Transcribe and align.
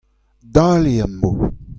Dale 0.53 0.93
am 1.05 1.13
bo. 1.21 1.29